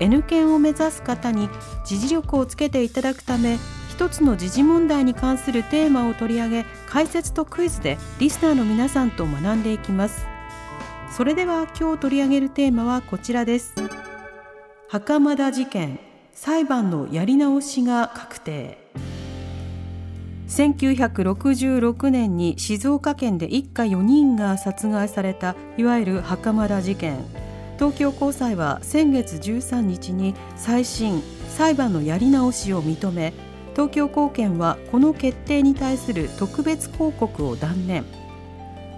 [0.00, 1.48] N 検を目指す方に
[1.84, 3.58] 時事力をつけていただくため
[3.90, 10.24] 一つの時事問題に関するテーマを取り上げ解説とクイズでリスナーの皆さんと学んでいきます。
[11.10, 13.74] それでは今日取り上げるテーマはこちらです。
[14.88, 15.98] 袴田事件
[16.32, 18.78] 裁判のやり直しが確定。
[20.48, 27.47] 1966年に静岡県で一家4人が殺害されたいわゆる袴田事件。
[27.78, 33.32] 東京高裁は先月13日に再審裁判のやり直しを認め
[33.72, 38.04] 東京高検はこの決定に対する特別抗告を断念。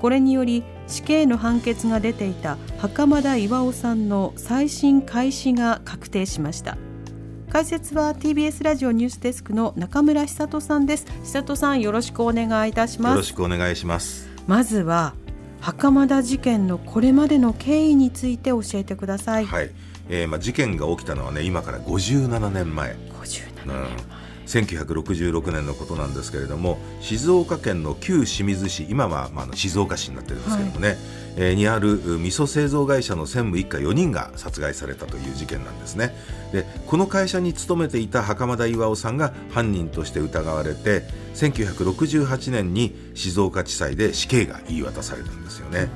[0.00, 6.78] これにより死刑の判決が出ていた袴田巌さんの再審開始が確定しました。
[7.50, 11.06] 解説は TBS ラジオニュースデスクの中村久人さんです。
[11.22, 13.12] 久人さんよろしくお願いいたします。
[13.12, 14.26] よろしくお願いします。
[14.46, 15.12] まずは
[15.62, 19.46] 袴田事件のこれまでの経緯について教えてください。
[19.46, 19.70] はい、
[20.08, 22.94] えー、まあ事件が起きたのはね今から57年前。
[22.94, 23.76] 57年前。
[23.76, 24.21] うん
[24.52, 30.98] 1966年のことなんですけれども静岡県の旧清水市今は、まあ、の静岡市になってるんですけどもね、はい、
[31.36, 36.14] えー、にある味噌製造会社の専務一家4人が殺害されたという事件なんですね。
[36.52, 41.02] でこの会社に勤めていた袴田巌さんが犯人として疑われて
[41.34, 45.88] 1968年に静岡地裁で死刑が言い渡されたんですよね。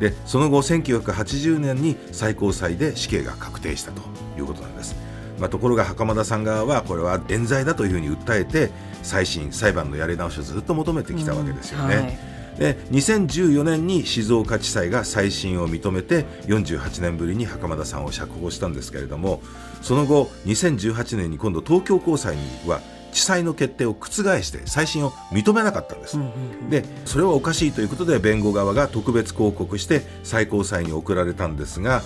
[0.00, 4.02] でその後1980年に最高裁で死刑が確定したと
[4.36, 4.96] いうことなんです
[5.42, 8.70] まあ、ところが袴田さん側はこれは冤罪だというふうに訴えて
[9.02, 11.96] 再審裁判のやり直しをずっと求めてきたわけですよね。
[11.96, 12.18] うんはい。
[12.58, 19.42] で2014年に静岡地裁が再審を認めて48年ぶりに袴田さんを釈放したんですけれども
[19.80, 22.80] その後2018年に今度東京高裁には
[23.10, 24.10] 地裁の決定を覆
[24.42, 26.32] して再審を認めなかったんです、うんうんう
[26.66, 32.02] ん、でそれはおかしいということで弁護側が特別抗告して最高裁に送られたんですが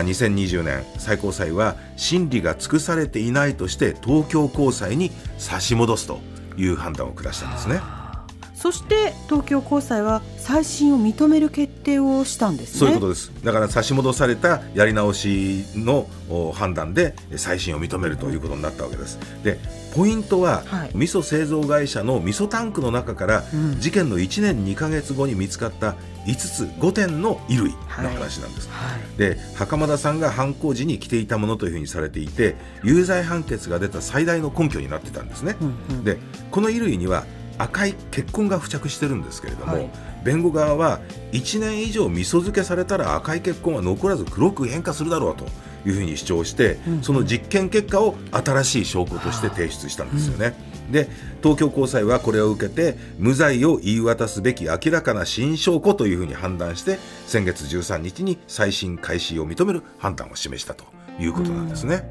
[0.00, 6.20] 2020年最高裁は審理が尽くされていないとして東京高裁に差し戻すと
[6.56, 7.80] いう判断を下したんですね。
[8.62, 13.32] そして東京高裁は再審を認める決定をしたんです、ね、そういうことです。
[13.42, 16.06] だから差し戻されたやり直しの
[16.54, 19.18] 判断で再審を認めるということになったわけです。
[19.42, 19.58] で
[19.96, 27.76] ポイントは、はい、味噌製造会社の味噌タンクの中から、うん、事件の1年2か月後に見つかった5つ5点の衣類の
[28.10, 29.00] 話なんです、はい。
[29.00, 36.18] はい、で袴田さんが犯行時に着ていたものというふうにされていて有罪判決が出た最大の根拠になってたんですね、うんうん、で
[36.50, 37.24] この衣類には
[37.58, 39.90] 赤い血痕が付着してるんですけれども、はい、
[40.24, 41.00] 弁護側は
[41.32, 45.44] 1年以上味噌漬けされたら赤い血痕は残らず黒く変化するだろうと
[45.86, 50.54] いうふうに主張して、うん、その実験結果を新しい証拠として提出したんですよね。
[50.71, 51.08] うん、で
[51.42, 60.84] 東京高裁はこれを受けて無罪を言い渡すべき明らかな新証拠というふうに判断して先月13日に再審開始を認める判断を示したと
[61.18, 62.04] いうことなんですね。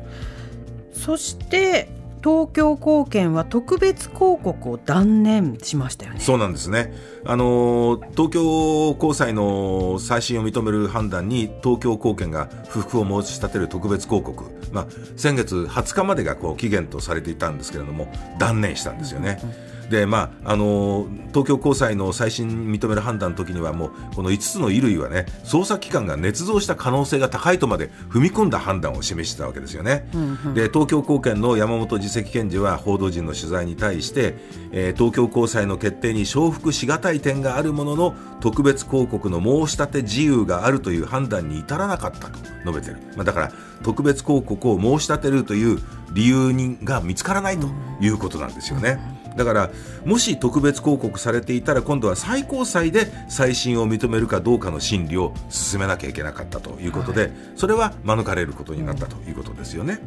[0.93, 6.19] そして東京高検は特別抗告を断念しましたよね。
[6.19, 6.93] そうなんですね。
[7.25, 14.87] あの東京高裁の再審を認める判断に東京高検が不服を申し立てる特別抗告、まあ、
[15.17, 19.39] 先月20日までがこう期限とされていたんですけれども断念したんですよね。
[19.43, 30.09] うんうんでまあ、あの東京高裁の再審認める判断の時にはもうこの5つの衣類はね捜査機関が捏造した可能性が高いとまで踏み込んだ判断を示してたわけですよね。
[30.13, 34.35] うんうん、で東京高検の山本次席検事は報道陣の取材に対して、
[34.71, 43.51] えー、東京高裁の決定に承服しがたい点があるものの特別抗告の申し立て自由があるという判断に至らなかったと述べてる、まあ、だから
[43.83, 45.79] 特別抗告を申し立てるという
[46.13, 47.67] 理由が見つからないと
[47.99, 48.97] いうことなんですよね。
[49.15, 49.69] うんだから
[50.05, 59.99] もし特別抗告されていたら今度は最高裁で再審を認めるかどうかの審理を進めなきゃいけなかったということで、はい、それは免れることになったということですよね。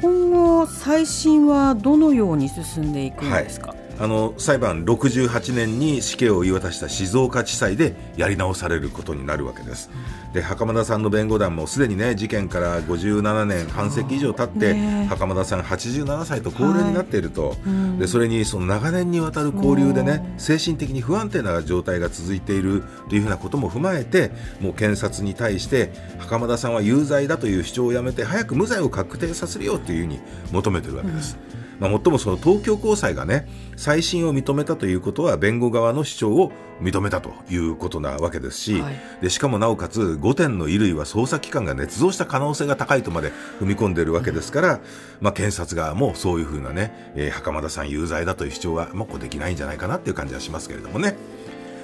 [0.00, 9.90] 今後再審はどのように進んでいくんですか、はいあの裁判68年に死刑を言い渡した静岡地裁でやり直されることになるわけです。
[10.32, 17.58] で袴田さんの弁護団もすでにね事件から57年半世紀以上経って、ね、袴田さん87歳と高齢になっていると、はい。
[17.66, 24.30] うん、でそれにその長年にわたる交流でね精神的に不安定な状態が続いているというふうなことも踏まえて
[24.60, 30.20] もう検察に対して袴田さんは有罪だという主張をやめて早く無罪を確定させるよというふうに
[30.52, 31.36] 求めているわけです。
[31.54, 44.80] うんまあ、もっともその東京高裁がね再審を認めたということは弁護側の主張を認めたということなわけですし、はい、でしかもなおかつ5点の衣類は捜査機関が捏造した可能性が高いとまで踏み込んでいるわけですから、
[45.20, 51.16] まあ、検察側もそういうふうなね、えー、袴田さん有罪だという主張はもうできないんじゃないかなっていう感じはしますけれどもね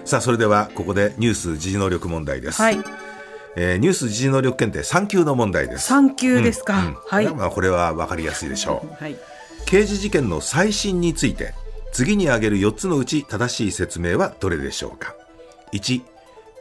[0.05, 2.63] さあそれではここでニュース時事能力問題です。
[2.63, 2.79] はい
[3.59, 5.93] えー、ニュース時事能力検定3級の問題です。
[5.93, 6.79] 3級ですか。
[6.79, 7.35] うんうん、はい。
[7.35, 9.03] まあこれはわかりやすいでしょう。
[9.03, 9.17] はい。
[9.65, 11.55] 刑事事件の再審について
[11.93, 15.17] 次に挙げる4つのうち正しい説明はどれでしょうか
[15.73, 16.03] ？1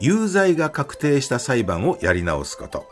[0.00, 2.88] 有罪が確定した裁判をやり直すこと。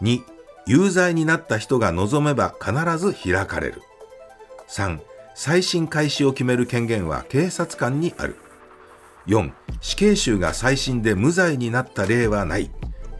[0.00, 0.22] 2
[0.66, 3.82] 有罪になった人が望めば必ず開かれる。
[4.68, 5.00] 3
[5.34, 8.36] 再審開始を決める権限は警察官にある。
[9.26, 12.70] 4死刑囚が再審で無罪になった例はない。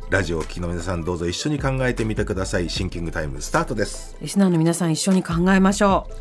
[0.08, 2.70] ラジオを聴きの皆さんどうぞ一緒に考えてみてください。
[2.70, 4.16] シンキングタイムスタートです。
[4.20, 6.14] リスナーの皆さん一緒に考えましょう。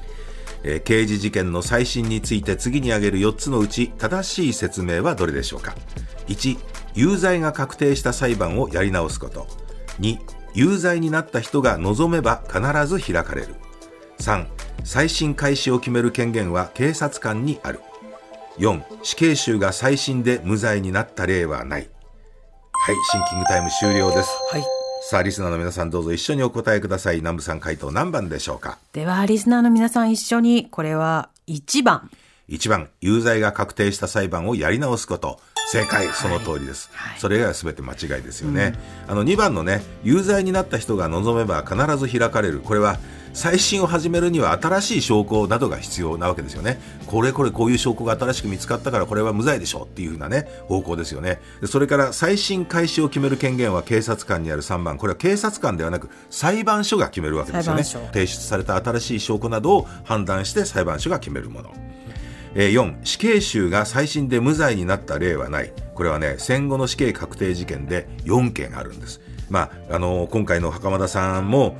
[0.63, 5.75] えー、刑事事件の再審について次に挙げる4つのうち正しい説明はどれでしょうか
[6.27, 6.57] ？1
[6.95, 9.45] 有罪が確定した裁判をやり直すこと。
[9.99, 10.17] 2
[10.55, 13.53] 有罪になった人が望めば必ず開かれる。
[14.17, 14.47] 3
[14.83, 17.81] 再審開始を決める権限は警察官にある。
[18.57, 21.89] 4死刑囚が再審で無罪になった例はない
[22.85, 24.63] はいシンキングタイム終了です、はい、
[25.01, 27.15] さあリスナーの皆さんどうぞ一緒にお答えください。
[27.15, 28.77] 南部さん回答何番でしょうか？
[28.93, 32.11] ではリスナーの皆さん一緒にこれは1番。
[32.47, 35.39] 1番有罪が確定した裁判をやり直すこと。
[35.71, 37.09] 正解その通りです、はい。
[37.13, 42.59] はい、それが全て間違いですよね、うん、あの2番のね有罪になった人が望めば必ず開かれる。
[42.59, 42.99] これは
[43.35, 46.79] 再審を始めるには新しい証拠などが必要なわけですよね。
[47.05, 51.41] これこれこういう証拠が新しく見つかったからこれは無罪でしょっていうふうなね、方向ですよね。
[51.65, 54.97] それから再審開始を決める権限は警察官にある3番。
[54.97, 57.83] これは警察官ではなく裁判所が決めるわけですよね。
[57.83, 61.73] 提出された新しい証拠などを判断して裁判所が決めるもの。
[62.55, 71.75] え4死刑囚が再審で無罪になった例はないこれはね戦後の死刑確定事件で4件あるんですまあ、あの今回の袴田さんも、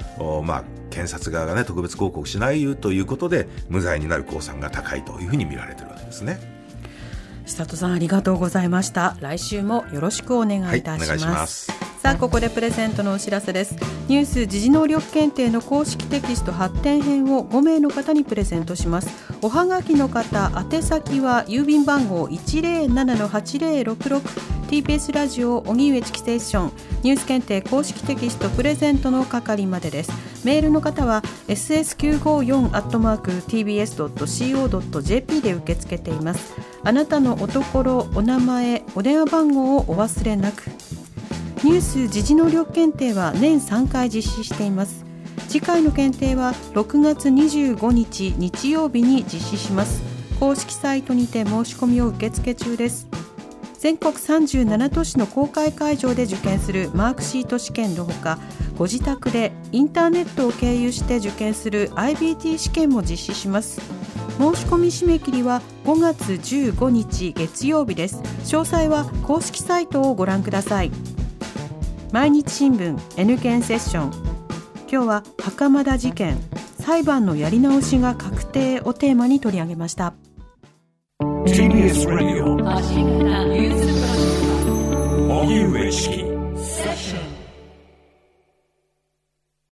[0.46, 0.64] まあ、
[0.96, 6.40] 検察側が、ね、特別抗告しないということで無罪になる公算が高いというふうに見られているわけですね。
[7.46, 9.18] 久里さんありがとうございました。
[9.20, 11.70] 来週もよろしくお願いいたします。
[11.70, 13.76] はい、さあここでプレゼントのお知らせです。
[14.08, 19.10] ニュース時事能力検定の公式テキスト発展編を5名の方にプレゼントします。
[19.42, 24.22] おはがきの方宛先は郵便番号107-8066
[24.70, 26.72] TBS ラジオ荻上チキセーション。
[27.04, 36.54] ニュース検定公式テキストプレゼントの係までですメールの方は ss954 アットマーク tbs.co.jp で受け付けています。
[36.84, 40.68] あなたのおところお名前お電話番号をお忘れなく。
[41.64, 45.04] ニュース時事能力検定は年3回実施しています。
[45.48, 50.04] 次回の検定は6月25日日曜日に実施します。
[50.40, 53.15] 公式サイトにて申し込みを受付中です。
[53.80, 58.40] 全国37都市の公開会場で受験するマークシート試験のほか
[58.78, 63.82] ご自宅でインターネットを経由して受験する IBT 試験も実施します。
[64.38, 68.22] 申し込み締め切りは5月15日月曜日です。
[68.44, 70.92] 詳細は公式サイトをご覧ください。
[72.12, 74.12] 毎日新聞 N 検セッション。
[74.92, 76.38] 今日は袴田事件
[76.80, 80.14] 裁判のやり直しが確定をテーマに取り上げました。
[81.46, 82.56] TBS ラジオ
[85.42, 86.35] 荻上チキ